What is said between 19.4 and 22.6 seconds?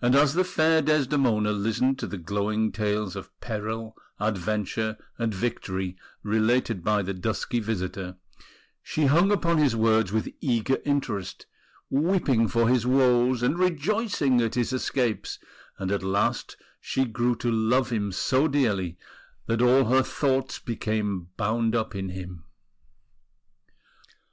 that all her thoughts became bound up in him.